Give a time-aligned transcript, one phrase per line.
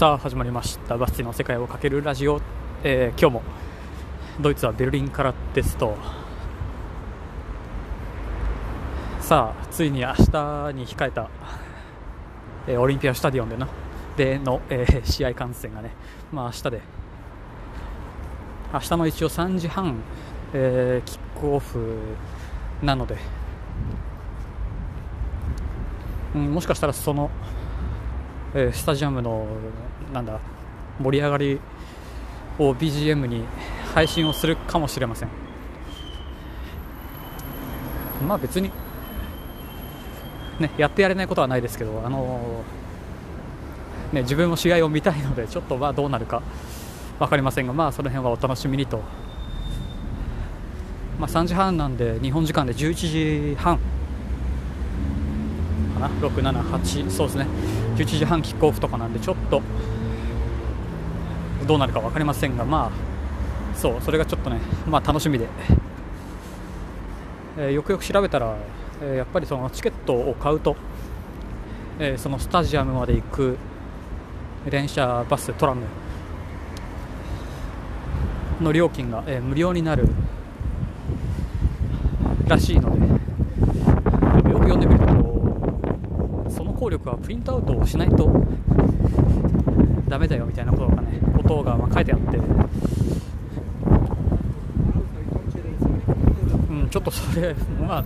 [0.00, 0.96] さあ始まりました。
[0.96, 2.40] バスティの世界をかけるラジオ、
[2.82, 3.42] えー今日も
[4.40, 5.94] ドイツはベルリンからですと。
[9.20, 10.12] さあついに明日
[10.72, 11.28] に控えた、
[12.66, 13.68] えーオリンピアスタディオンでの
[14.16, 15.90] での、えー試合観戦がね、
[16.32, 16.80] まあ、明日で。
[18.72, 19.96] 明日の一応3時半、
[20.54, 21.98] えーキックオフ
[22.82, 23.18] なので、
[26.34, 27.30] うん、もしかしたらその
[28.54, 29.46] えースタジアムの
[30.12, 30.38] なんだ
[31.00, 31.60] 盛り上がり
[32.58, 33.44] を BGM に
[33.94, 35.28] 配信をするかもしれません。
[38.26, 38.70] まあ別に
[40.58, 46.42] ねやってやれないことはないですけどあのーね自分も試合を見たいのでちょっとまあどうなるか
[47.18, 49.02] 分かりませんがまあその辺はお楽しみにと。
[51.18, 52.94] まあ3時半なんで日本時間で11
[53.52, 53.78] 時半。
[55.94, 57.46] かな？678そうですね。
[57.96, 59.62] 11時半キックオフとかなんでちょっと
[61.66, 62.90] どうなるか分かりませんがま
[63.74, 65.46] あそうそれがちょっとねまあ楽しみで、
[67.58, 68.56] えーよくよく調べたら、
[69.02, 70.76] えーやっぱりそのチケットを買うと、
[71.98, 73.56] えーそのスタジアムまで行く
[74.68, 75.82] 電車バストラム
[78.60, 80.08] の料金が、えー無料になる
[82.46, 83.06] らしいので
[84.50, 88.28] よく読んでみるとその効力はプリントアウトをしないと
[90.08, 92.42] ダメだよみたいなことがねことがまあ書いてあって、う
[96.84, 98.04] ん、ちょっとそれ まあ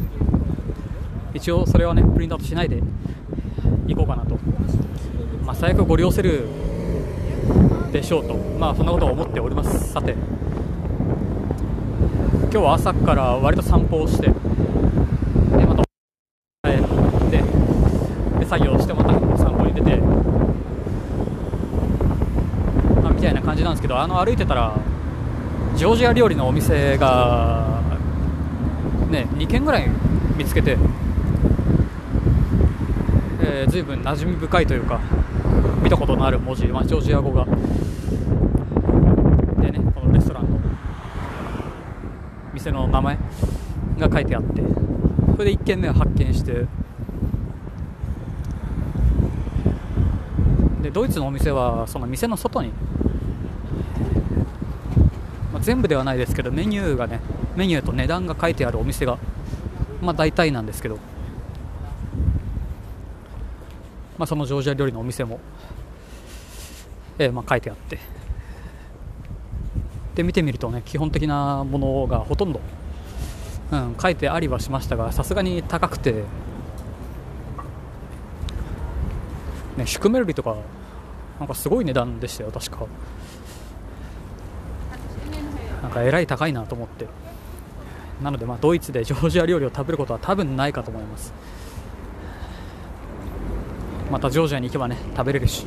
[1.35, 2.83] 一応それはねプリントアウトしないで
[3.87, 4.39] いこうかなと、
[5.45, 6.47] まあ、最悪ご利用せる
[7.93, 8.35] でしょうと。
[8.59, 9.93] まあそんなことを思っております。
[9.93, 10.17] さて。
[12.55, 14.33] 今日は朝から割と散歩をしてで
[15.67, 15.83] また
[16.63, 16.81] 帰っ
[17.29, 17.43] て
[18.39, 19.97] で作業してまた散歩に出て、
[23.03, 24.77] まあ、みたいな感じなんですけどあの歩いてたら
[25.77, 27.81] ジョージア料理のお店が
[29.09, 29.89] ね2軒ぐらい
[30.37, 30.77] 見つけて、
[33.41, 35.01] えー、随分馴染み深いというか
[35.83, 37.45] 見たことのある文字、まあ、ジョージア語が。
[37.45, 37.51] で
[39.71, 40.59] ねこのレストランの
[42.53, 43.19] 店の名前
[43.99, 44.63] が書いてあって
[45.33, 46.67] それで1軒目を発見して
[50.83, 52.73] でドイツのお店はその店の外に、
[55.65, 57.21] 全部ではないですけどメニューがね
[57.57, 59.19] メニューと値段が書いてあるお店が、
[60.03, 60.97] まあ、大体なんですけど、
[64.19, 65.41] まあ、そのジョージア料理のお店も、
[67.19, 67.99] えーまあ、書いてあって。
[70.15, 72.61] で見てみるとね基本的なものがほとんど、
[73.73, 76.23] うん、書いてありはしましたがさすがに高くて、
[79.77, 80.57] ね、シュクメルリとか
[81.41, 82.87] なんかすごい値段でしたよ確か。
[85.85, 87.07] なんかえらい高いなと思って。
[88.23, 91.35] なのでまあドイツで ジョージア料理を食べることは多分ないかと思います。
[94.11, 95.67] またジョージアに行けばね食べれるし。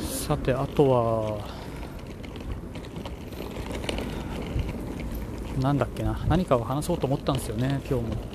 [0.00, 1.38] さてあとは
[5.60, 6.18] なんだっけな。
[6.28, 8.29] 何かを話そうと思ったんですよね今日も。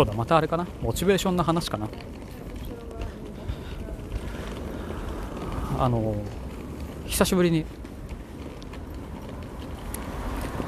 [0.00, 0.66] そうだまたあれかな？
[0.80, 1.86] モチベーションの話かな？
[5.78, 6.14] あの
[7.04, 7.66] 久しぶりに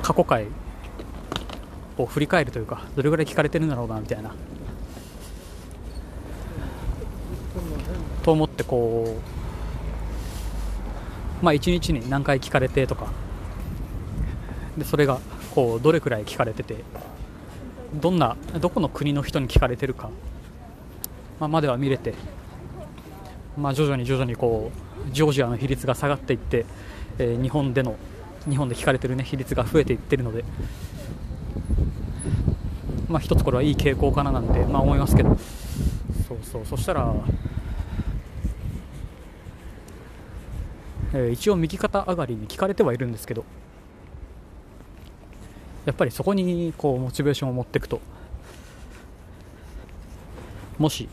[0.03, 0.49] 過去回
[1.97, 4.35] を振り返るというかどれぐらい聞かれてるんだろうなみたいな。
[8.23, 9.17] と思ってこ
[11.41, 13.07] うまあ1日に何回聞かれてとか。
[14.77, 15.21] でそれが
[15.55, 16.85] こうどれくらい聞かれてて。
[17.95, 20.11] どんなどこの国の人に聞かれてるか、
[21.39, 22.15] まあ、までは見れて、
[23.57, 24.71] まあ、徐々に徐々にこ
[25.09, 26.65] うジョージアの比率が下がっていって、
[27.19, 27.97] えー日本での
[28.49, 30.45] 日本で聞かれてる、ね、比率が増えていってるので、
[33.09, 35.37] まあ、一つこれはいい傾向かななんて、まあ、思いますけど。
[36.27, 36.67] そうそう。
[36.67, 37.15] そしたら
[41.15, 43.45] えー一応右肩上がりに聞かれてはいるんですけど
[45.85, 48.01] やっぱりそこにこうモチベーションを持っていくと。
[50.79, 51.09] もし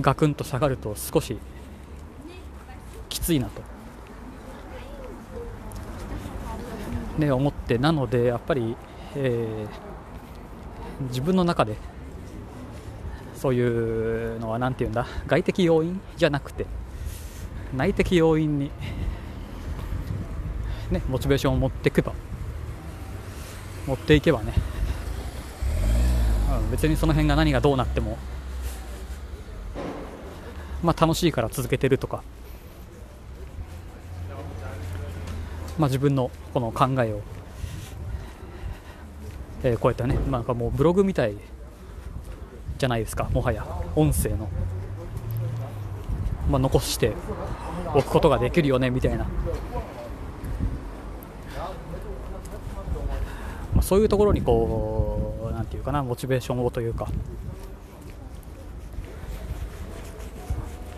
[0.00, 1.38] ガクンと下がると少し
[3.08, 3.62] きついなと、
[7.18, 7.78] ね、思って。
[7.78, 8.76] なのでやっぱり、
[9.14, 9.86] えー
[11.00, 11.76] 自分の中で
[13.34, 13.60] そうい
[14.36, 15.06] うのは何て言うんだ。
[15.26, 16.66] 外的要因じゃなくて
[17.74, 18.70] 内的要因に、
[20.90, 22.14] ね、モチベーションを持っていけば
[23.86, 24.52] 持っていけばね、
[26.62, 28.18] うん、別にその辺が何がどうなっても、
[30.82, 32.22] まあ、楽しいから続けてるとか、
[35.78, 37.20] まあ、自分のこの考えを、
[39.62, 41.34] えー、こうやってね、まあ、なんかもうブログみたい
[42.78, 43.24] じゃないですか。
[43.32, 44.48] もはや音声の、
[46.50, 47.14] まあ、残して
[47.94, 49.24] おくことができるよねみたいな、
[53.74, 57.06] まあ、そういうところにこうなんていうかなモチベーションをというか、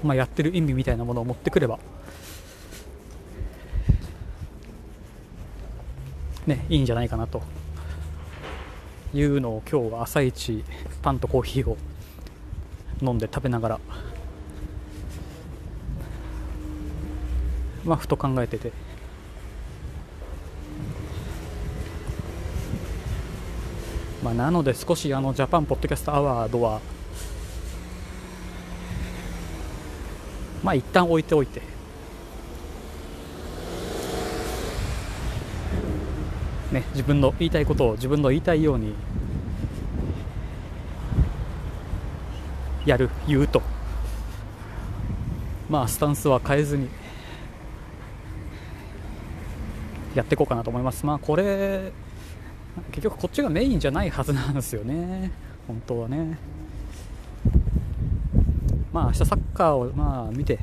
[0.03, 1.79] まあ、やってる意味みたいなものを持ってくれば。
[6.47, 7.43] ねいいんじゃないかなと
[9.13, 10.65] いうのを今日は朝一
[11.03, 11.77] パンとコーヒーを
[13.03, 13.81] 飲んで食べながら。
[17.85, 18.88] まあふと考えてて。
[24.23, 26.81] まあなので少しあのジャパンポッドキャストアワードは
[30.63, 31.63] まあ一旦置いておいて。
[36.73, 38.95] ね、自分の言いたいことを自分の言いたいように
[42.85, 43.63] やる言うと。
[45.71, 46.89] まあスタンスは変えずに
[50.15, 51.07] やっていこうかなと思います。
[51.07, 51.93] まあこれ
[52.91, 55.31] 結局こっちがメインじゃないはずなんですよね。
[55.67, 56.39] 本当はね。
[58.93, 60.59] まあ明日サッカーをまあ見て。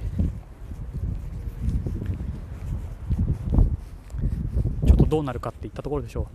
[4.88, 6.26] ちょっとどうなるかっていったところでしょう。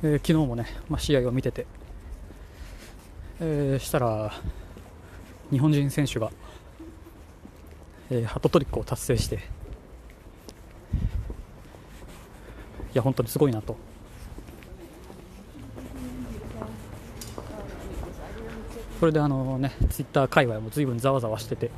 [0.00, 1.66] えー、昨日もね、まあ、試合を見てて、
[3.40, 4.32] えー、したら
[5.50, 6.30] 日本人選手が、
[8.10, 9.36] えー、ハットトリックを達成して。
[9.36, 9.38] い
[12.94, 13.76] や本当にすごいなと。
[18.98, 21.70] それであのねツイッター界隈も随分ざわざわしてて、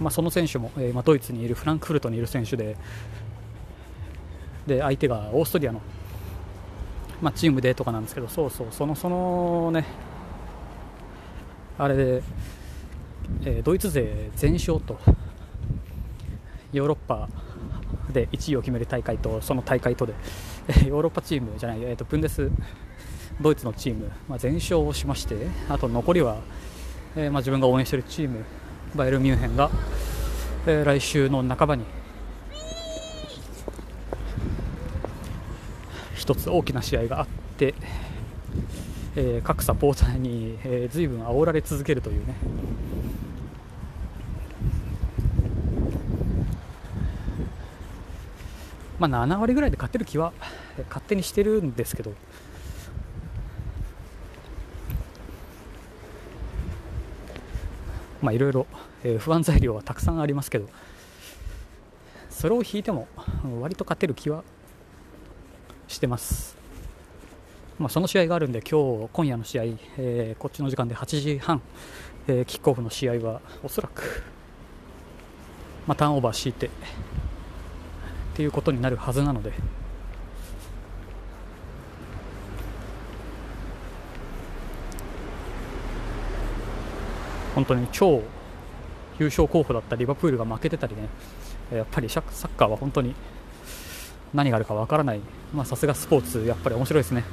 [0.00, 2.76] まあ、その選手も、えー、まあ、ドイツにいるフランクフルトにいる選手で。
[4.66, 5.80] で相手がオーストリアの、
[7.20, 9.84] まあ、チームでとかなんですけどそうそうそのそのね
[11.78, 12.22] あれで、
[13.44, 14.98] えー、ドイツ勢全勝と
[16.72, 17.28] ヨーロッパ
[18.12, 20.14] で1位を決める大会とその大会とで
[20.68, 22.50] えヨーロッパチームじゃない、えーと、とブンデス
[23.40, 26.38] ドイツのチーム、まあ、全勝をしましてあと残りは、
[27.16, 28.44] えー、まあ、自分が応援しているチーム
[28.94, 29.70] バイエルミュンヘンが、
[30.66, 31.84] えー、来週の半ばに
[36.14, 37.26] 一つ大きな試合があっ
[37.56, 37.74] て、
[39.16, 42.34] えー、各サポーターに、えー、随分煽られ続けるというね。
[48.98, 50.32] まあ、7割ぐらいで勝てる気は
[50.88, 52.12] 勝手にしてるんですけど。
[58.20, 58.66] まあいろいろ
[59.18, 60.68] 不安材料はたくさんありますけど。
[62.40, 63.06] それを引いても
[63.60, 64.44] 割と勝てる気は
[65.88, 66.56] してます、
[67.80, 69.62] まあ、その試合があるんで今日今夜の試合、
[69.96, 71.62] えー、こっちの時間で8時半、
[72.28, 74.22] えー、キックオフの試合はおそらく、
[75.86, 76.70] まあ、ターンオーバー敷いてっ
[78.34, 79.54] ていうことになるはずなので
[87.54, 88.22] 本当に超
[89.18, 91.08] 優勝候補だったリバプールが負けてたりね、
[91.72, 93.14] やっぱりサッカーは本当に
[94.32, 95.20] 何があるかわからない、
[95.64, 97.24] さすがスポーツ、やっぱり面白いですね。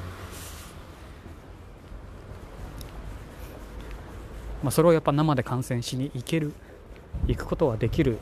[4.62, 6.52] まあ、それをやっぱ生で観戦しに行ける、
[7.26, 8.18] 行くことはできる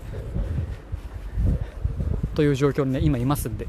[2.35, 3.67] という状況に、ね、今いますんで、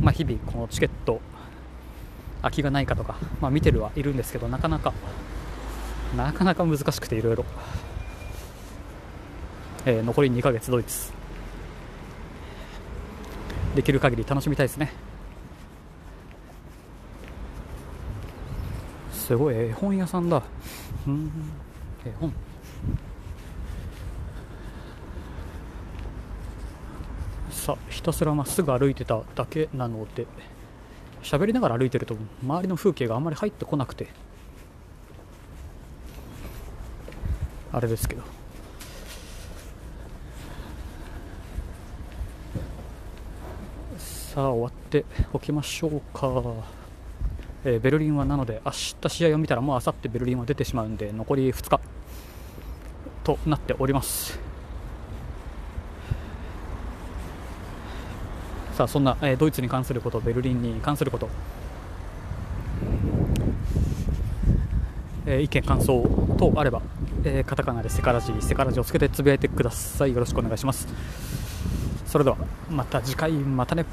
[0.00, 1.20] まあ、日々、このチケット
[2.42, 4.92] 空きがないかとか、まあ、見てるはいるんですけど、なかなか
[6.16, 7.44] なかなか難しくていろいろ、
[9.84, 11.12] えー、残り2ヶ月ドイツ。
[13.74, 15.05] できる限り楽しみたいですね。
[19.26, 19.56] すごい。
[19.56, 20.40] 絵本屋さんだ。
[21.04, 21.32] うん。
[22.06, 22.32] 絵本。
[27.50, 30.28] さあひたすらまっすぐ歩いてただけなので
[31.24, 34.06] 喋りながら歩いてると周りの風景があんまり入ってこなくて。
[37.72, 38.22] あれですけど。
[43.98, 46.30] さあ終わっておきましょうか、
[47.68, 51.80] えー、ベルリンはなので明日試合を見たらもうあさってベルリンは出てしまうんで残り2日
[53.24, 54.38] となっております
[58.74, 61.28] さあそんな、えー、ドイツに関することベルリンに関すること
[65.28, 66.08] えー、意見、感想
[66.38, 66.82] 等あれば、
[67.24, 70.12] えー、カタカナでセカラジ、セカラジをつけてつぶやいてください。
[70.12, 70.86] よろしくお願いします。
[72.06, 72.36] それでは、
[72.70, 73.84] また次回、またね。